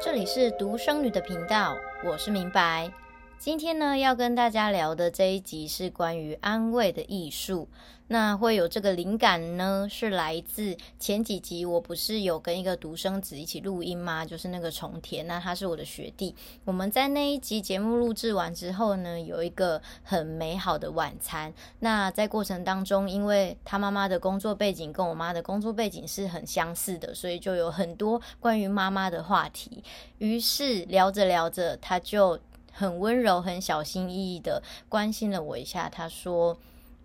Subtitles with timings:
[0.00, 2.92] 这里是独生女的频道，我是明白。
[3.38, 7.68] 今天呢，要跟大家聊的这一集是关于安慰的艺术。
[8.08, 14.24] 那会有这个灵感呢，是来自前几集我不是有跟一个独生子一起录音吗？
[14.24, 16.34] 就是那个重田，那他是我的学弟。
[16.64, 21.52] 我们在那一集节目录制完之后呢，有一个很美好的晚餐。
[21.80, 29.82] 那在过程当中，因为他妈妈的工作背景跟我妈的工作背景是很相似的，所以就有很多关于妈妈的话题。
[30.18, 32.38] 于是聊着聊着，他就。
[32.76, 35.88] 很温柔、很小心翼翼的关心了我一下。
[35.88, 36.56] 他说：“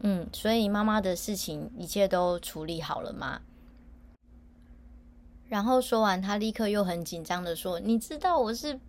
[0.04, 3.40] 嗯，所以妈妈的事情一切都处理好了吗？”
[5.48, 8.80] 然后说完，他立刻又很紧张的说：“你知道我是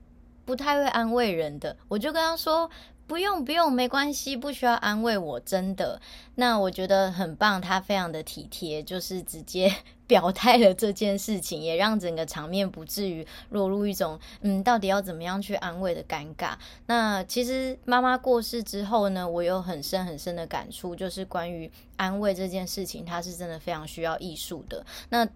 [0.44, 2.68] 不太会安慰人的。”我就跟他说。
[3.12, 6.00] 不用不用，没关系，不需要安慰我，真的。
[6.36, 9.70] 那我觉得很棒，他非常的体贴，就是直接
[10.08, 16.54] 表态了这件事情，也让整个场面不至于落入一种嗯，到底要怎么样去安慰的尴尬。
[16.86, 24.86] 那其实妈妈过世之后呢，我有很深很深的感触，就是关于安慰这件事情，它是真的非常需要艺术的。
[25.10, 25.28] 那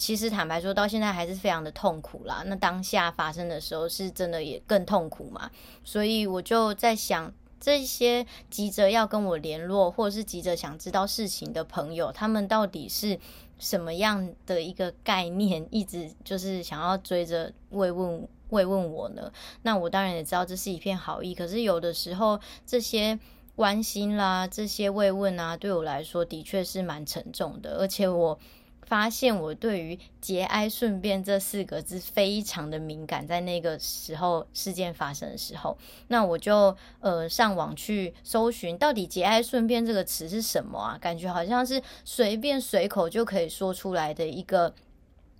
[0.00, 2.42] 其实坦白说，到现在还是非常的痛苦啦。
[2.46, 5.50] 那当下发生的时候，是真的也更痛苦嘛。
[5.84, 13.20] 所以我就在想，这些急着要跟我联络，或者是急着想知道事情的朋友，他们到底是
[13.58, 19.30] 什么样的一个概念，一直就是想要追着慰问慰问我呢？
[19.60, 23.18] 那我当然也知道这是一片好意，可是有的时候这些
[23.54, 28.38] 关心啦，这些慰问啊，对我来说的确是蛮沉重的，而且我。
[28.90, 40.98] 发现我对于“节哀顺变”这四个字非常的敏感，在那个时候事件发生的时候，那我就呃上网去搜寻，到底“节哀顺变”这个词是什么啊？
[41.00, 44.74] 感觉好像是随便随口就可以说出来的一个，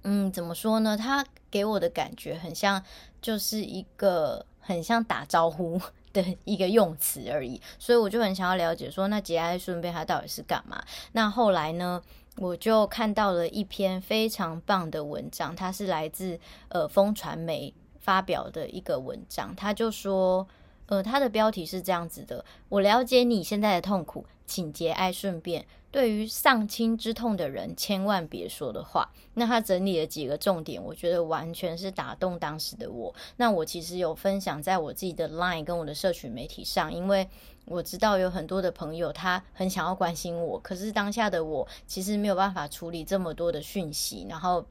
[0.05, 0.97] 嗯，怎么说呢？
[0.97, 2.81] 它给我的感觉很像，
[3.21, 5.81] 就是一个很像打招呼
[6.13, 10.85] 的一个用词而已，所以我就很想要了解说，那“节哀顺变”它到底是干嘛？
[11.11, 12.01] 那后来呢？
[12.37, 19.55] 我就看到了一篇非常棒的文章，它是来自呃风传媒发表的一个文章。
[19.55, 20.47] 他就说，
[20.87, 25.67] 呃，他的标题是这样子的：我了解你现在的痛苦，请节哀顺变。
[25.91, 29.11] 对于丧亲之痛的人，千万别说的话。
[29.35, 33.13] 那他整理了几个重点，我觉得完全是打动当时的我。
[33.37, 37.29] 那我其实有分享在我自己的 Line 跟我的社群媒体上，因为。
[37.67, 44.67] 我知道有很多的朋友，他很想要关心我，可是当下的我其实没有办法处理这么多的讯息，然后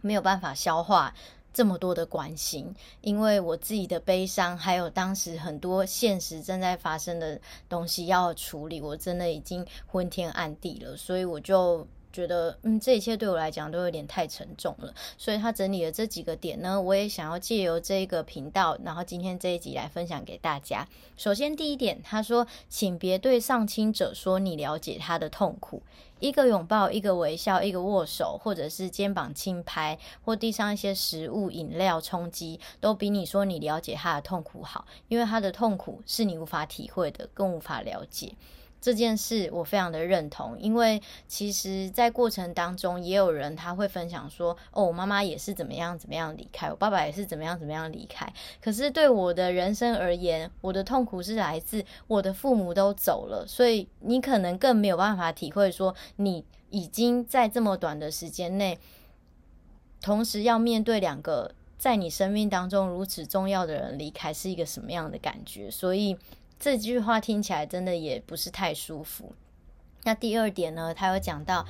[0.00, 1.14] 没有办法消化
[1.52, 11.86] 这么多的关心，因为我自己的悲伤，还有当时很多现实正在发生的东西要处理，我真的已经昏天暗地了，所以我就。
[12.14, 20.86] 觉得嗯，这一切对我来讲都有点太沉重了，所以他整理了这几个点呢，我也想要借由这个频道，然后今天这一集来分享给大家。
[21.16, 25.82] 首先第一点，他说，请别对丧亲者说你了解他的痛苦，
[26.20, 38.32] 一个拥抱，一个微笑，一个握手，或者是肩膀轻拍，或递上一些食物、饮料充饥，都比你说你了解他的痛苦好，因为他的痛苦是你无法体会的，更无法了解。
[38.84, 48.30] 这件事我非常的认同，因为其实，在过程当中，也有人他会分享说：“哦，我妈妈也是怎么样怎么样离开，我爸爸也是怎么样怎么样离开。”
[48.60, 58.78] 可是对我的人生而言，我的痛苦是来自我的父母都走了，所以你可能更没有办法体会说，你已经在这么短的时间内，
[60.02, 66.18] 同时要面对两个在你生命当中如此重要的人离开，是一个什么样的感觉，所以。
[66.58, 69.32] 这句话听起来真的也不是太舒服。
[70.04, 71.66] 那第二点呢，他有讲到，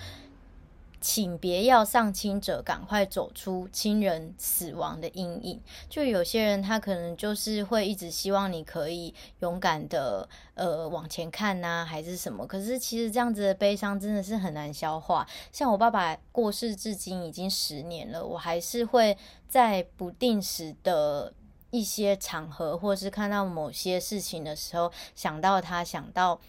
[1.00, 5.60] 请别要丧亲者赶快走出亲人死亡的阴影。
[5.88, 12.46] 就有些人他可能就是会一直希望你可以勇敢的呃往前看呐、还是什么。
[12.46, 15.26] 可是其实这样子的悲伤真的是很难消化。
[15.52, 19.16] 像我爸爸过世至今已经十年了，我还是会
[19.48, 21.32] 在不定时的。
[21.74, 26.40] 一些场合，或是看到某些事情的时候，想到他，想到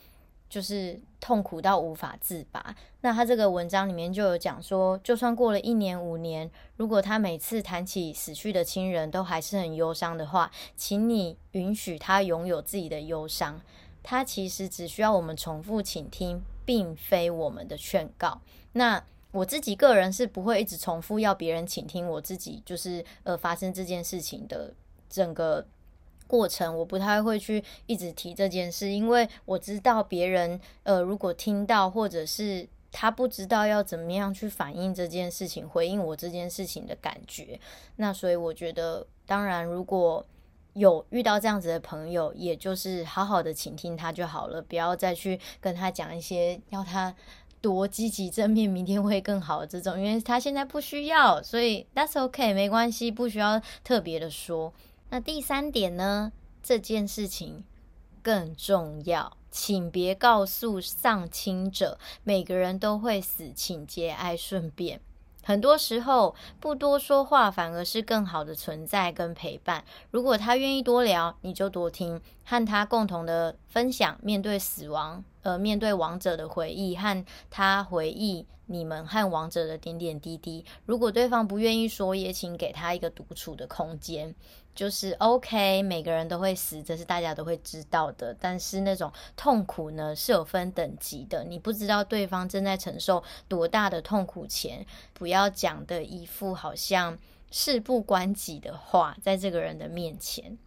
[0.48, 2.76] 就是痛苦到无法自拔。
[3.02, 13.60] 那他这个文章里面就有讲说，就算过了一年五年，如果他每次谈起死去的亲人都还是很忧伤的话，请你允许他拥有自己的忧伤。
[14.04, 18.40] 他其实只需要我们重复倾听，并非我们的劝告。
[18.74, 24.72] 那我自己个人是不会一直重复要别人倾听我自己，就是呃发生这件事情的。
[25.10, 25.66] 整个
[26.28, 37.60] 过程，我不太会去一直提这件事，因为我知道别人呃，如果听到或者是他不知道要怎么样去反应这件事情，回应我这件事情的感觉，
[37.98, 40.26] 那所以我觉得，当然如果
[40.74, 47.14] 有遇到这样子的朋友，也就是好好的倾听他就好了，不要再去跟他讲一些要他
[47.62, 54.74] 多积极正面，明天会更好的这种，因为他现在不需要，所以 that's OK，没关系，不需要特别的说。
[55.10, 56.32] 那第三点呢？
[56.62, 57.64] 这件事情
[58.24, 65.00] 更重要，请别告诉丧亲者，每个人都会死，请节哀顺变。
[65.44, 69.86] 很多时候，不多说话，反而是更好的存在跟陪伴。
[70.10, 80.66] 如果他愿意多聊，你就多听，和他共同的分享，面对死亡，呃，面对王者的回忆，和他回忆你们和王者的点点滴滴。
[80.88, 84.34] 如果对方不愿意说，也请给他一个独处的空间。
[84.74, 88.36] 就是 OK，每个人都会死，这是大家都会知道的。
[88.40, 91.44] 但是那种痛苦呢，是有分等级的。
[91.44, 94.84] 你不知道对方正在承受多大的痛苦前，
[95.14, 97.16] 不要讲的一副好像
[97.52, 100.58] 事不关己的话，在这个人的面前。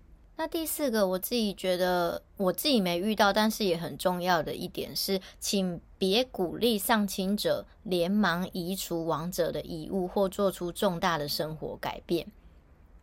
[0.40, 12.24] 那第四个，我自己觉得我自己没遇到，但是也很重要的一点是，请别鼓励丧亲者连忙移除亡者的遗物，或做出重大的生活改变。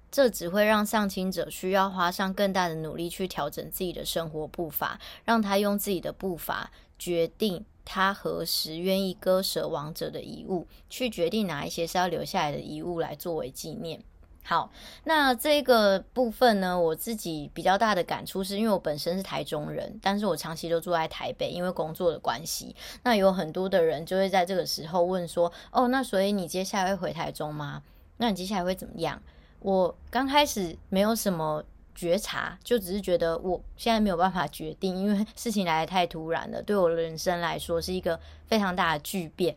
[0.10, 14.02] 这只会让丧亲者需要花上更大的努力去调整自己的生活步伐，让他用自己的步伐决定他何时愿意割舍亡者的遗物，去决定哪一些是要留下来的遗物来作为纪念。
[14.48, 14.70] 好，
[15.06, 22.76] 那这个部分呢，我自己比较大的感触是因为我本身是台中人，但是我长期都住在台北，因为工作的关系。
[23.02, 27.82] 那有很多的人就会在这个时候问说：“哦，那所以你接下来会回台中吗？
[28.18, 29.20] 那你接下来会怎么样？”
[29.62, 31.64] 我刚开始没有什么
[31.96, 39.56] 觉察，就只是觉得我现在没有办法决定，因为事情来得太突然了，对我人生来说是一个非常大的巨变，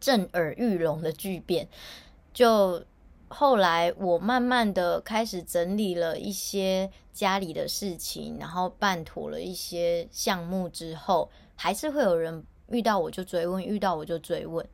[0.00, 1.68] 震耳欲聋的巨变。
[2.34, 2.82] 就
[3.32, 14.64] 后来我慢慢的开始整理了一些家里的事情，然后办妥了一些项目之后，还是会有人遇到我就追问，遇到我就追问。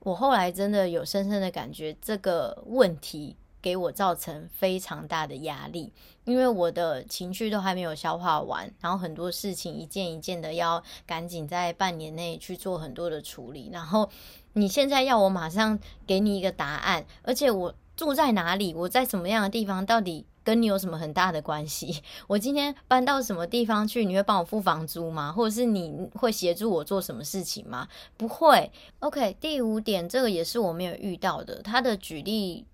[0.00, 3.36] 我后来真的有深深的感觉，这个问题。
[3.62, 5.92] 给我造成非常大的压力，
[6.24, 14.08] 因为我的情绪都还没有消化完，然后很多事情一件一件的要赶紧在半年内去做很多的处理，然后
[14.54, 22.02] 你现在要我马上给你一个答案，而且我住在哪里，我在什么样的地方，到底跟你有什么很大的关系？
[22.26, 25.30] 我今天搬到什么地方去，你会帮我付房租吗？
[25.30, 27.86] 或者是你会协助我做什么事情吗？
[28.16, 28.72] 不会。
[29.00, 32.64] OK，第五点，这个也是我没有遇到的，他的举例。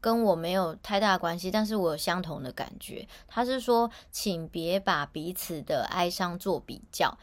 [0.00, 3.06] 跟我没有太大关系，但是我有相同的感觉。
[3.26, 7.18] 他是说，请别把彼此的哀伤做比较，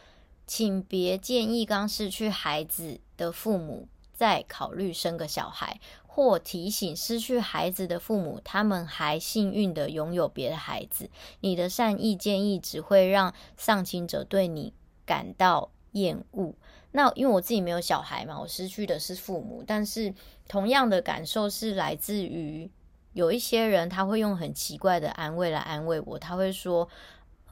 [0.45, 11.09] 请别建议刚失去孩子的父母再考虑生个小孩，或提醒失去孩子的父母，他们还幸运的拥有别的孩子。
[11.39, 14.73] 你的善意建议只会让丧亲者对你
[15.05, 16.53] 感到厌恶。
[16.95, 20.13] 那因为我自己没有小孩嘛，我失去的是父母，但是
[20.47, 22.71] 同样的感受是来自于
[23.11, 26.87] 有一些人，他会用很奇怪的安慰来安慰我，他会说：“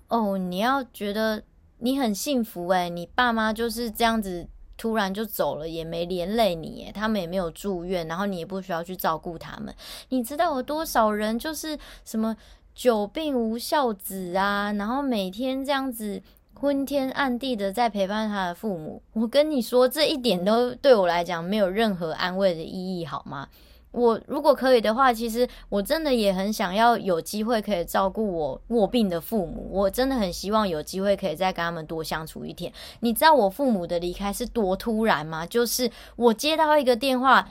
[0.07, 1.43] 哦，你要觉得
[1.79, 4.47] 你很幸福诶，你爸妈就是这样子
[4.77, 9.75] 突然就走了，也没连累你，诶，他们也没有住院，然后你也不需要去照顾他们。
[10.07, 12.37] 你知道有多少人就是什么
[12.73, 16.23] 久病无孝子啊，然后每天这样子。”
[16.63, 23.49] 昏天暗地的在陪伴他的父母，我跟你说，这一点都对我来讲没有任何安慰的意义，好吗？
[23.91, 32.71] 我如果可以的话，其实我真的也很想要有机会可以照顾我卧病的父母，我真的很希望有机会可以再跟他们多相处一天。
[33.01, 35.45] 你知道我父母的离开是多突然吗？
[35.45, 37.45] 就是我接到一个电话，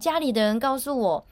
[0.00, 1.24] 家里的人告诉我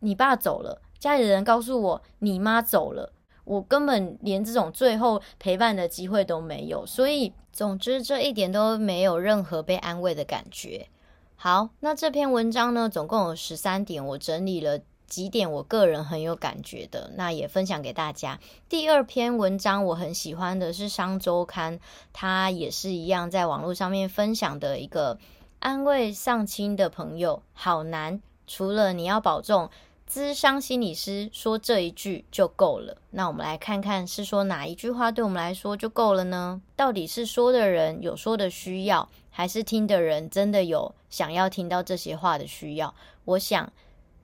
[0.00, 3.10] 你爸走了，家里的人告诉我你妈走了。
[3.44, 10.88] 我根本连这种最后陪伴的机会都没有，所以总之这一点都没有任何被安慰的感觉。
[11.36, 18.40] 好，那这篇文章呢，总共有十三点，我整理了几点我个人很有感觉的，那也分享给大家。
[18.68, 21.78] 第二篇文章我很喜欢的是商周刊，
[22.14, 25.18] 它也是一样在网络上面分享的一个
[25.58, 29.68] 安慰丧亲的朋友，好难，除了你要保重。
[30.08, 32.98] 咨商心理师说这一句就够了。
[33.10, 36.60] 那我们来看看是说哪一句话对我们来说就够了呢？
[36.76, 42.94] 到底是说的人有说的需要，还是听的人真的有想要听到这些话的需要？
[43.24, 43.72] 我想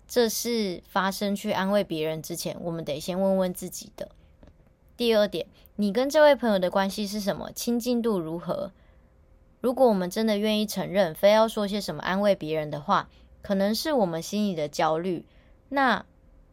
[0.06, 4.10] 这是发生去安慰别人之前，我们得先问问自己的。
[4.96, 5.46] 第二点，
[5.76, 7.50] 你跟这位朋友的关系是什么？
[7.52, 8.70] 亲近度如何？
[9.60, 13.08] 如果我们真的愿意承认，非要说些什么安慰别人的话，
[13.40, 15.24] 可能是我们心里的焦虑。
[15.70, 16.04] 那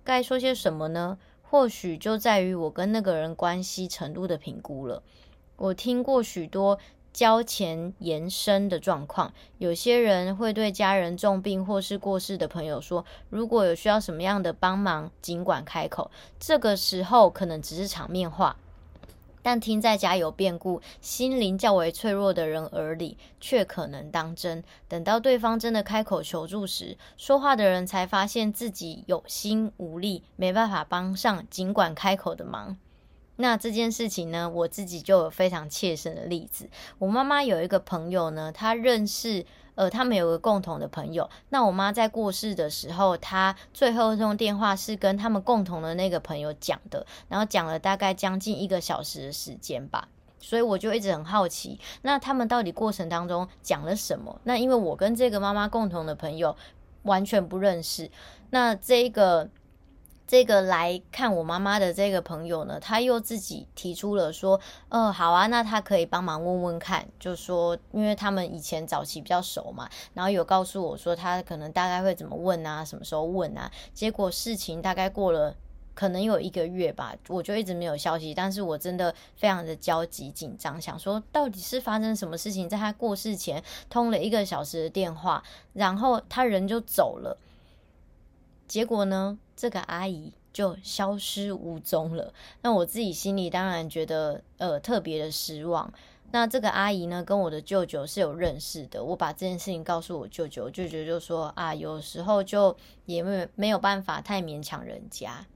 [0.04, 1.18] 该说些什么呢？
[1.42, 5.04] 或许就在于我跟那个人关系程度的评估了。
[5.56, 6.78] 我听过许多
[7.12, 18.56] 交钱延伸的状况，有些人会对家人重病或是过世的朋友说：“如果有需要什么样的帮忙，尽管开口。”这个时候可能只是场面话。
[19.48, 24.62] 但听在家有变故、心灵较为脆弱的人耳里，却可能当真。
[24.89, 32.75] 等到对方真的开口求助时，说话的人才发现自己有心无力，没办法帮上尽管开口的忙。
[33.38, 36.70] 那这件事情呢，我自己就有非常切身的例子。
[37.00, 39.46] 我妈妈有一个朋友呢，她认识。
[39.75, 41.29] 呃，他们有个共同的朋友。
[41.50, 50.08] 那我妈在过世的时候，她最后通电话是跟他们共同的那个朋友讲的，然后讲了大概将近一个小时的时间吧。
[50.39, 54.41] 所以我就一直很好奇，那他们到底过程当中讲了什么？
[54.46, 56.58] 那因为我跟这个妈妈共同的朋友
[57.03, 58.10] 完全不认识，
[58.50, 59.48] 那这个。
[60.27, 75.55] 这个来看我妈妈的这个朋友呢，他又自己提出了说，呃，好啊，那他可以帮忙问问看，就说，因为他们以前早期比较熟嘛，然后有告诉我说他可能大概会怎么问啊，什么时候问啊，结果事情大概过了
[75.96, 85.41] 可能有一个月吧，我就一直没有消息，但是我真的非常的焦急紧张，想说到底是发生什么事情，在他过世前通了一个小时的电话，
[85.72, 87.38] 然后他人就走了。
[88.67, 92.34] 结果呢，这个阿姨就消失无踪了。
[92.62, 95.92] 那我自己心里当然觉得呃特别的失望。
[96.32, 99.04] 那这个阿姨呢，跟我的舅舅是有认识的。
[99.04, 105.48] 我把这件事情告诉我舅舅，舅舅就说啊，有时候就也没有没有办法太勉强人家。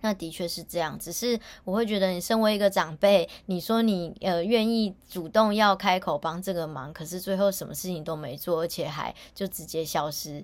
[0.00, 10.42] 那的确是这样，只是我会觉得你身为一个长辈，你说你呃愿意主动要开口帮这个忙，可是最后什么事情都没做，而且还就直接消失。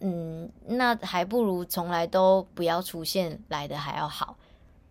[0.00, 4.36] 嗯，那还不如从来都不要出现来的还要好。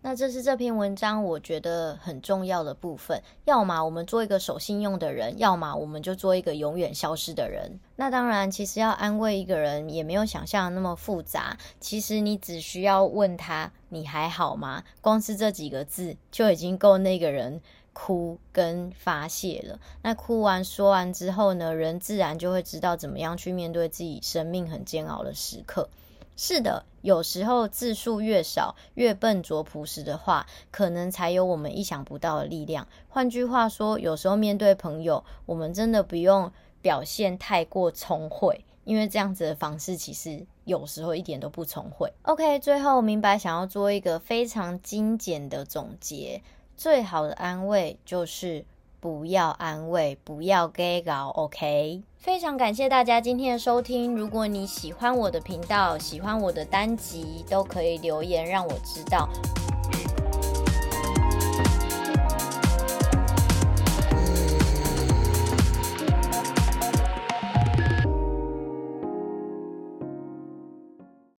[0.06, 3.18] 那这是这篇文章我觉得很重要的部分。
[3.46, 7.80] 要么我们做一个守信用的人，要么我们就做一个永远消失的人。
[7.96, 11.56] 那当然，其实要安慰一个人也没有想象那么复杂。
[11.80, 17.62] 其实你只需要问他：“你还好吗？”光是这几个字就已经够那个人。
[17.94, 25.88] 哭跟发泄了，那哭完说完之后呢，人自然就会知道怎么样去面对自己生命很煎熬的时刻。
[26.36, 32.88] 是的，有时候字数越少，越笨拙朴实的话，可能才有我们意想不到的力量。
[33.08, 36.50] 换句话说，有时候面对朋友，我们真的不用
[36.82, 42.12] 表现太过聪慧，因为这样子的方式其实有时候一点都不聪慧。
[42.22, 46.42] OK，最后明白想要做一个非常精简的总结。
[46.76, 48.64] 最好的安慰就是
[49.00, 52.02] 不要安慰，不要给搞，OK？
[52.16, 54.16] 非常感谢大家今天的收听。
[54.16, 59.28] 如果你喜欢我的频道，喜欢我的单集，都可以留言让我知道。